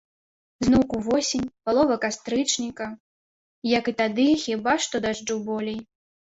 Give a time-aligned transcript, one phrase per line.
[0.67, 2.89] Зноўку восень, палова кастрычніка,
[3.77, 5.81] як і тады, хіба што дажджу болей.